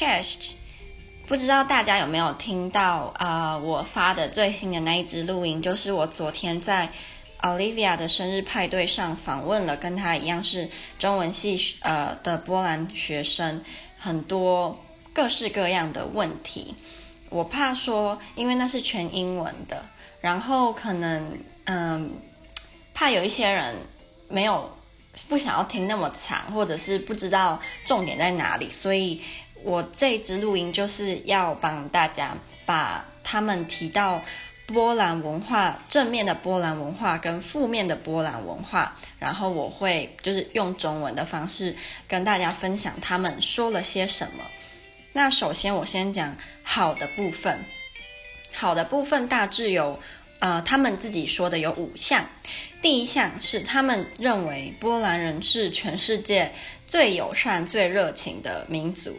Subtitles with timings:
[0.00, 0.52] Chest，
[1.28, 6.88] 不知道大家有没有听到啊、我发的最新的那一支录音，就是我昨天在
[7.42, 13.62] Olivia 的生日派对上访问了跟她一样是中文系呃的波兰学生，
[13.98, 14.82] 很多
[15.12, 16.74] 各式各样的问题。
[17.28, 19.84] 我怕说，因为那是全英文的，
[20.22, 22.10] 然后可能嗯，
[22.94, 23.76] 怕有一些人
[24.30, 24.74] 没有
[25.28, 29.20] 不想要听那么长，或者是不知道重点在哪里，所以。
[29.64, 34.22] 我这一支录音就是要帮大家把他们提到
[34.66, 41.74] 波兰文化正面的波兰文化跟负面的波兰文化，然后我会就是用中文的方式
[42.06, 44.44] 跟大家分享他们说了些什么。
[45.12, 47.64] 那首先我先讲好的部分，
[48.52, 49.98] 好的部分大致有
[50.38, 52.24] 呃他们自己说的有五项。
[52.80, 56.52] 第一项是他们认为波兰人是全世界
[56.86, 59.18] 最友善、最热情的民族。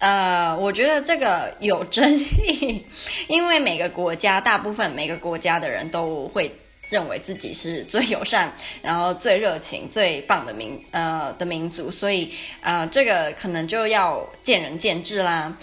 [0.00, 2.84] 呃，我觉得这个有争议，
[3.28, 6.50] 因为每个国家，大部分每个国家的人都会
[6.88, 8.52] 认为自己是最友善，
[8.82, 15.56] 然后最热情、最棒的民呃的民族，所以呃，这个可能就要见仁见智啦。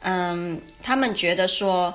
[0.00, 1.94] 嗯，他们觉得说。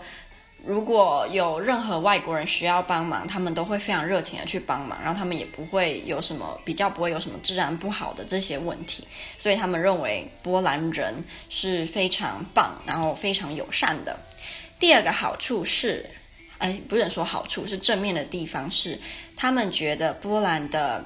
[0.67, 14.19] 如果有任何外国人需要帮忙，他们都会非常热情的去帮忙，然后他们也不会有什么比较不会有什么治安不好的这些问题，所以他们认为波兰人是非常棒，然后非常友善的。
[14.77, 16.05] 第二个好处是，
[16.57, 18.99] 哎，不能说好处，是正面的地方是，
[19.37, 21.05] 他们觉得波兰的，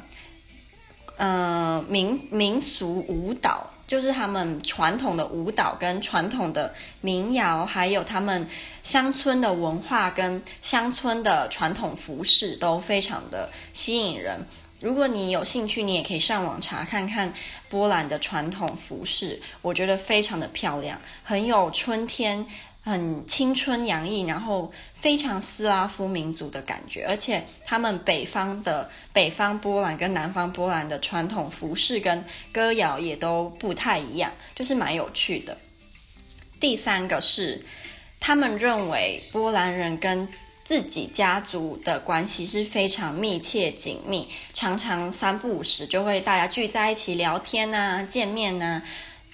[1.18, 3.71] 呃，民民俗舞蹈。
[3.92, 8.48] 就是他们传统的舞蹈跟传统的民谣，还有他们
[8.84, 14.40] 乡村的文化跟乡村的传统服饰都非常的吸引人。
[14.80, 17.34] 如果你有兴趣，你也可以上网查看看
[17.68, 22.48] 波兰的传统服饰，我觉得非常的漂亮，很有春天。
[22.84, 35.56] 很青春洋溢，然后非常斯拉夫民族的感觉，而且他们北方的北方波兰跟南方波兰的传统服饰跟歌谣也都不太一样，就是蛮有趣的。
[36.60, 37.64] 第三个是，
[38.20, 40.28] 他们认为波兰人跟
[40.64, 48.82] 自己家族的关系是非常密切紧密，常常三不五时就会大家聚在一起聊天啊、见面啊，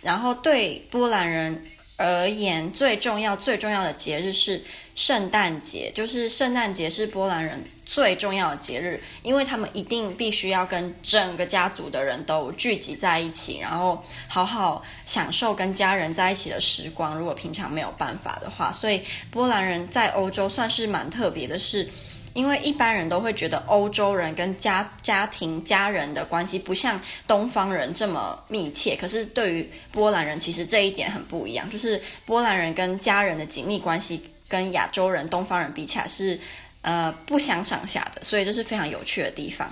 [0.02, 1.64] 然后对波兰人。
[1.98, 4.64] 而言，最重要、最重要的节日是
[4.94, 17.18] 圣诞节，就是圣诞节是波兰人最重要的节日，因为他们一定必须要跟整个家族的人都聚集在一起，然后好好享受跟家人在一起的时光。
[17.18, 21.90] 如果平常没有办法的话，所以波兰人在欧洲算是蛮特别的是。
[22.38, 36.40] 因为一般人都会觉得欧洲人跟家家庭家人的关系不像东方人这么密切，可是对于波兰人，其实这一点很不一样，就是波兰人跟家人的紧密关系跟亚洲人、东方人比起来是
[36.84, 39.68] 呃不相上下的，所以这是非常有趣的地方。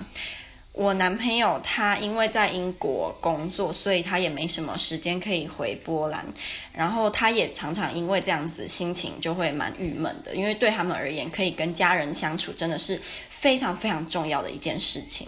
[0.76, 6.22] 我男朋友他因为在英国工作，所以他也没什么时间可以回波兰。
[6.70, 13.00] 然后他也常常因为这样子心情就会蛮郁闷的，因为对他们而言，可以跟家人相处真的是
[13.30, 15.26] 非常非常重要的一件事情。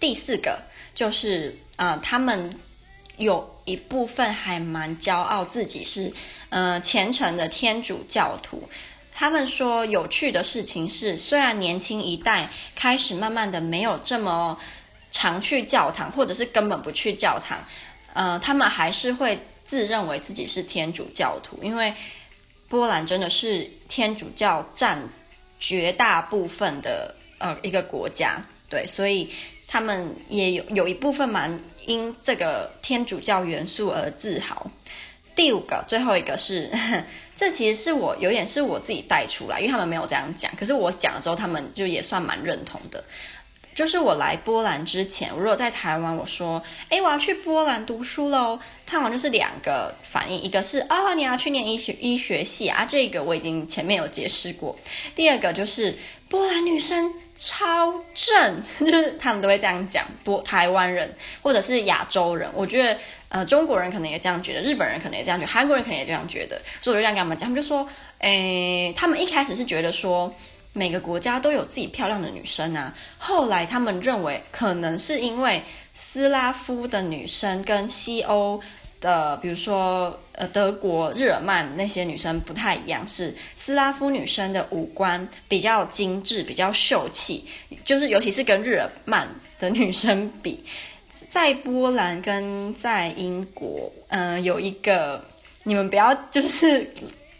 [0.00, 0.60] 第四个
[0.92, 2.52] 就是啊、他们
[3.18, 6.12] 有一部分还蛮骄傲自己是
[6.48, 8.68] 呃虔诚的天主教徒。
[9.18, 14.58] 他们说，有趣的事情是，虽然年轻一代开始慢慢的没有这么
[15.10, 17.58] 常去教堂，或者是根本不去教堂，
[18.12, 21.94] 呃，他们还是会自认为自己是天主教徒，因为
[22.68, 25.08] 波兰真的是天主教占
[25.58, 29.32] 绝大部分的呃一个国家，对，所以
[29.66, 34.70] 他们也有有一部分蛮因这个天主教元素而自豪。
[35.34, 36.70] 第五个，最后一个是，
[37.36, 43.04] 这其实是我有点是我自己带出来，因为他们没有这样讲，可是我讲了之后，他们就也算蛮认同的。
[43.76, 54.74] 就是我来波兰之前，我如果在台湾，我说，诶，我要去波兰读书喽，他们就是两个反应，一个是啊、你要去念医学医学系啊，这个我已经前面有解释过。
[55.14, 55.96] 第二个就是
[56.30, 62.98] 波兰女生超正，就 是他们都会这样讲，波台湾人或者是亚洲人，我觉得。
[63.28, 67.86] 呃，中国人可能也这样觉得，日本人可能也这样觉得，韩国人可能也这样觉得，所以我就这样跟他们讲，他们就说，
[68.20, 70.32] 诶，他们一开始是觉得说
[70.76, 75.62] 每个国家都有自己漂亮的女生啊，后来他们认为可能是因为
[75.94, 78.60] 斯拉夫的女生跟西欧
[79.00, 87.42] 的，比如说呃德国日耳曼那些女生不太一样，是斯拉夫女生的五官比较精致，比较秀气，
[87.86, 89.26] 就是尤其是跟日耳曼
[89.58, 90.62] 的女生比。
[91.30, 95.24] 在波兰跟在英国，嗯、有一个
[95.62, 96.86] 你们不要就是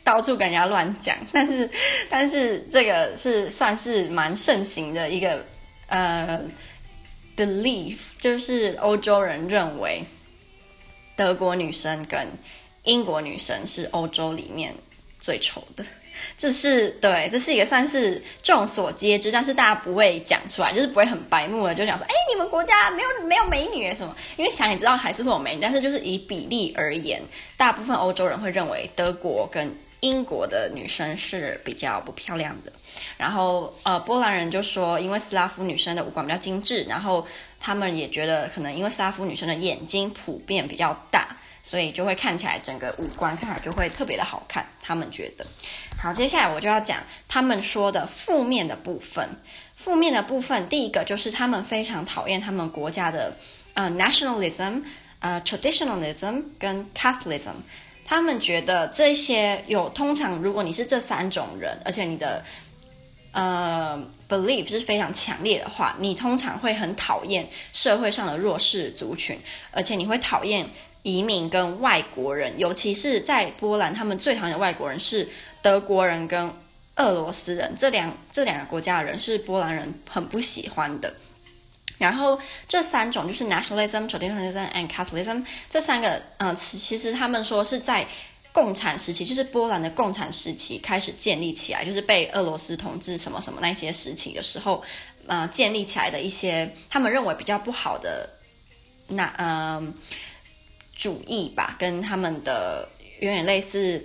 [0.06, 1.16] 到处跟人家乱讲。
[1.32, 1.68] 但是，
[2.08, 5.44] 但是这个是算是蛮盛行的一个
[5.88, 6.40] 呃
[7.36, 10.04] belief，就是欧洲人认为
[11.16, 12.24] 德国女生跟
[12.84, 14.72] 英国女生是欧洲里面
[15.18, 15.84] 最丑的。
[16.38, 24.16] 这是对，这是一个算是众所皆知，但是大家不会讲出来，就是不会很白目的就讲说，哎，你们国家没有没有美女什么？
[24.38, 27.20] 因为想也知道还是会有美女，但是就是以比例而言，
[27.58, 29.70] 大部分欧洲人会认为德国跟
[30.00, 32.72] 英国的女生是比较不漂亮的。
[33.16, 37.26] 然后呃，波兰人就说，因为斯拉夫女生的五官比较精致，然后
[37.60, 41.36] 他们也觉得可能因为斯拉夫女生的眼睛普遍比较大。
[41.68, 45.44] 所以就会看起来整个五官看起来就会特别的好看，他们觉得。
[46.00, 49.28] 好，接下来我就要讲他们说的负面的部分。
[49.74, 53.36] 负面的部分，第一个就是他们非常讨厌他们国家的
[53.74, 54.84] 呃 nationalism、
[55.18, 57.56] 呃 traditionalism 跟 Catholicism。
[58.06, 62.42] 他们觉得这些有通常，如果你是这三种人，而且你的
[63.32, 69.38] 呃 belief 是非常强烈的话，你通常会很讨厌社会上的弱势族群，
[69.72, 70.66] 而且你会讨厌。
[71.02, 75.28] 移民跟外国人，尤其是在波兰，他们最讨厌的外国人是
[75.62, 76.50] 德国人跟
[76.96, 81.14] 俄罗斯人，这两这两个国家的人是波兰人很不喜欢的。
[81.98, 88.06] 然后这三种就是 nationalism、traditionalism and Catholicism 这三个，嗯、呃，其实他们说是在
[88.52, 94.82] 共产时期，就是波兰的共产时期开始建立起来，就是被俄罗斯统治什么什么那些时期的时候，
[95.26, 98.28] 呃，建立起来的一些他们认为比较不好的
[99.08, 99.94] 那嗯。
[100.98, 102.88] 主义吧，跟他们的
[103.20, 104.02] 有点类似，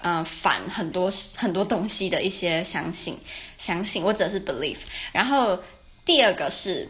[0.00, 3.16] 呃，反很多很多东西的一些相信、
[3.58, 4.78] 相信或者是 belief。
[5.12, 5.56] 然后
[6.04, 6.88] 第二个是，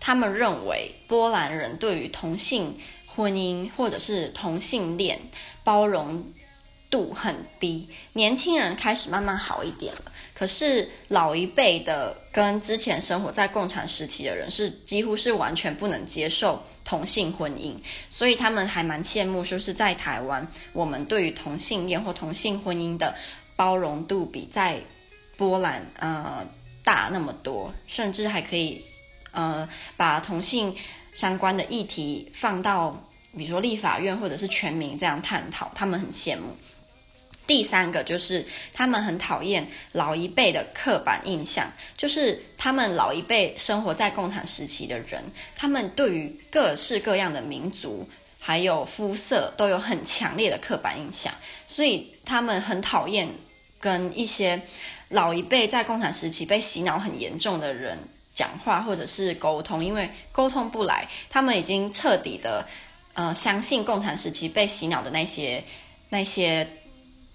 [0.00, 2.76] 他们认为波兰人对于同性
[3.06, 5.20] 婚姻或者是同性恋
[5.62, 6.24] 包容
[6.88, 10.10] 度很低，年轻人开始慢慢好一点了。
[10.34, 17.76] 可是老一辈的跟之前生活在共产时期的人是几乎是完全不能接受同性婚姻，
[18.08, 23.14] 所以他们还蛮羡慕，说是在台湾，我们对于同性恋或同性婚姻的
[23.54, 24.80] 包容度比在
[25.36, 26.44] 波兰呃
[26.82, 28.84] 大那么多，甚至还可以
[29.32, 30.74] 呃把同性
[31.12, 33.04] 相关的议题放到
[33.36, 36.56] 比如说立法院或者是全民这样探讨，他们很羡慕。
[37.46, 45.24] 第三个就是他们很讨厌老一辈的刻板印象，就是他们老一辈生活在共产时期的人，
[45.56, 51.34] 他们对于各式各样的民族还有肤色都有很强烈的刻板印象，
[51.66, 53.28] 所以他们很讨厌
[53.80, 54.62] 跟一些
[55.08, 57.98] 老一辈在共产时期被洗脑很严重的人
[58.40, 62.66] 讲话或者是沟通，因为沟通不来，他们已经彻底的
[63.12, 65.62] 呃相信共产时期被洗脑的那些
[66.08, 66.66] 那些。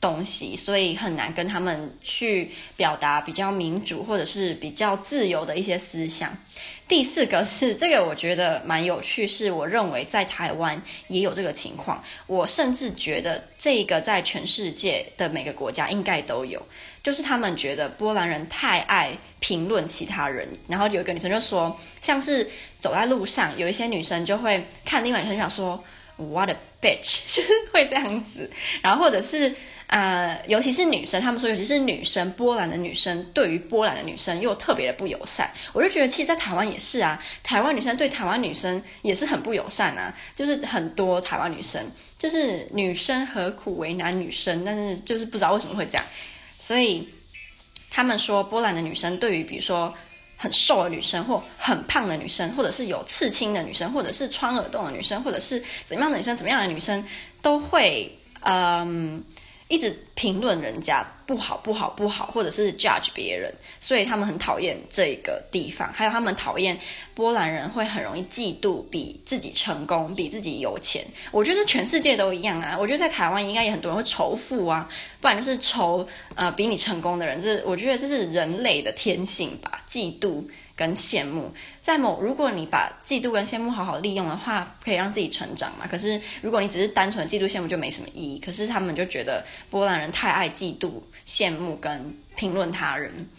[0.06, 6.38] 东西，所以很难跟他们去表达比较民主或者是比较自由的一些思想。
[6.88, 12.04] 第四个是这个，我觉得蛮有趣，是我认为在台湾也有这个情况。
[12.28, 16.62] 我甚至觉得这个在全世界的每个国家应该都有，
[17.02, 20.48] 就是他们觉得波兰人太爱评论其他人。
[20.68, 22.48] 然后有一个女生就说，像是
[22.80, 25.84] 走在路上，有一些女生就会看另外女生想说
[26.18, 28.52] “What a bitch”，就是会这样子。
[28.84, 29.56] 然后或者是。
[29.88, 35.48] 呃，尤其是女生，他们说，尤其是女生，波兰的女生对于波兰的女生又特别的不友善。
[35.74, 40.12] 我就觉得，其实，在台湾也是啊，台湾女生对台湾女生也是很不友善啊。
[40.36, 41.86] 就是很多台湾女生，
[42.18, 44.66] 就是女生何苦为难女生？
[44.66, 46.04] 但是就是不知道为什么会这样。
[46.58, 47.08] 所以
[47.92, 49.94] 他们说，波兰的女生对于比如说
[50.36, 57.06] 很瘦的女生，或很胖的女生，或者是有刺青的女生，或者是穿耳洞的女生，或者是怎么样的女生，怎么样的女生，
[57.44, 58.12] 都会
[58.42, 59.24] 嗯。
[59.68, 65.92] 一直评论人家不好不好不好，或者是 judge 别人，所以他们很讨厌这个地方。
[65.92, 66.80] 还有他们讨厌
[67.16, 71.04] 波兰人会很容易嫉妒比自己成功、比自己有钱。
[71.32, 72.78] 我觉得全世界都一样啊。
[72.80, 74.88] 我觉得在台湾应该也很多人会仇富啊，
[75.20, 77.42] 不然就是仇呃比你成功的人。
[77.42, 80.44] 这我觉得这是人类的天性吧，嫉妒。
[80.76, 85.88] 跟羡慕，在某如果你把嫉妒跟羡慕好好利用的话，可以让自己成长嘛。
[85.88, 88.40] 可是如果你只是单纯嫉妒羡慕，就没什么意义。
[88.40, 90.92] 可是他们就觉得波兰人太爱嫉妒、
[91.26, 93.30] 羡慕跟评论他人，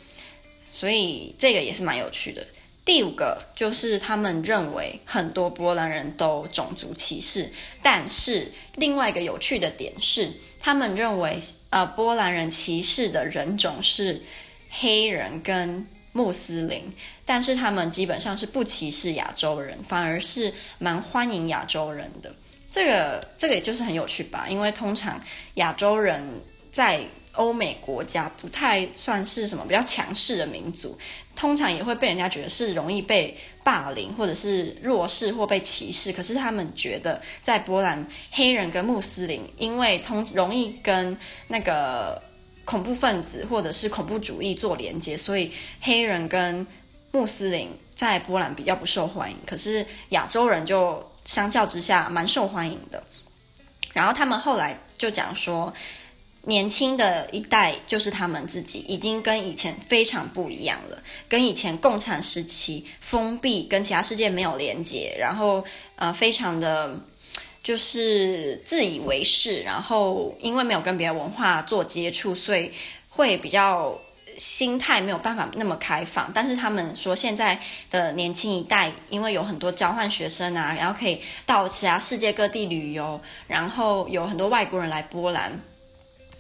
[0.71, 2.43] 所以这个也是蛮有趣的。
[2.87, 7.53] 第五个就是他们认为很多波兰人都种族歧视，
[7.83, 14.23] 但是另外一个有趣的点是，他们认为呃波兰人歧视的人种是
[14.71, 15.87] 黑人跟。
[16.17, 16.91] 穆斯林，
[17.27, 22.35] 但是他们基本上是不歧视亚洲人，反而是蛮欢迎亚洲人的。
[22.73, 25.21] 这个这个也就是很有趣吧，因为通常
[25.55, 26.23] 亚洲人
[26.73, 27.01] 在
[27.33, 30.99] 欧美国家不太算是什么比较强势的民族，
[31.35, 36.11] 通常也会被人家觉得是容易被霸凌或者是弱势或被歧视。
[36.13, 42.23] 可是他们觉得在波兰，黑人跟穆斯林因为通容易跟那个
[42.67, 46.67] 恐怖分子或者是恐怖主义做连接，所以黑人跟
[47.13, 49.39] 穆斯林在波兰比较不受欢迎。
[49.47, 53.03] 可是亚洲人就相较之下蛮受欢迎的。
[53.95, 55.73] 然后他们后来就讲说。
[56.49, 61.03] 年轻的一代就是他们自己，已经跟以前非常不一样了。
[61.29, 65.65] 跟以前共产时期封闭，跟其他世界没有连接，然后
[65.97, 66.97] 呃，非常的
[67.67, 72.71] 就是自以为是，然后因为没有跟别的文化做接触，所以
[73.09, 73.99] 会比较
[74.39, 76.31] 心态没有办法那么开放。
[76.33, 77.59] 但是他们说，现在
[77.91, 85.61] 的年轻一代，因为有很多交换学生啊，然后可以到其他世界各地旅游，然后有很多外国人来波兰。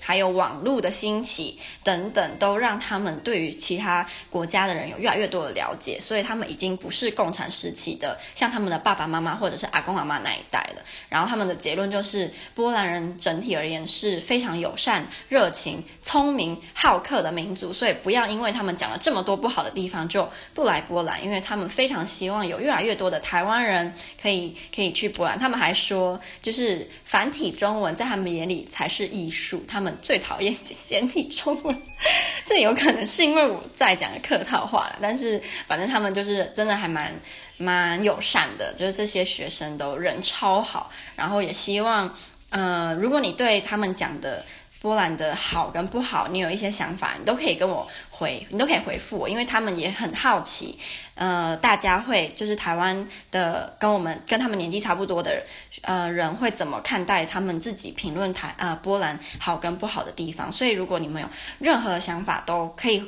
[0.06, 10.82] 还有网络的兴起等等，都让他们对于其他国家的人有越来越多的了解，所以他们已经不是共产时期的像他们的爸爸妈妈或者是阿公阿妈那一代了。
[11.08, 25.36] 然后他们的结论就是，波兰人整体而言是非常友善、热情、聪明、好客的民族，所以不要因为他们讲了这么多不好的地方就不来波兰，因为他们非常希望有越来越多的台湾人可以可以去波兰。
[25.36, 29.95] 他们还说，就是繁体中文在他们眼里才是艺术，他们。
[30.02, 30.56] 最讨厌
[30.88, 31.82] 简体中文，
[32.44, 34.94] 这有可能是因为我在讲客套话。
[35.00, 37.12] 但是反正他们就是真的还蛮
[37.58, 42.14] 蛮友善的，就是这些学生都人超好，然后也希望，
[42.50, 44.44] 呃，如果你对他们讲的。
[44.87, 50.78] 波兰的好跟不好，你有一些想法，你都可以跟我回，你都可以回复我，因为他们也很好奇，
[51.16, 55.43] 呃，大家会就是台湾的跟我们跟他们年纪差不多的，
[55.83, 61.28] 呃，人会怎么看待他们自己评论台呃波兰好跟不好的地方，所以如果你们有
[61.59, 63.02] 任何想法，都可以。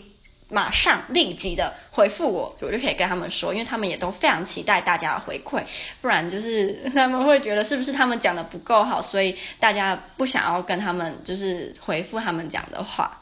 [0.49, 5.63] 马上立即的回复我，我就可以跟他们说，因为他们也都非常期待大家的回馈，
[6.01, 13.17] 不然就是 他们会觉得是不是他们讲的不够好，所以大家不想要跟他们就是回复他们讲的话。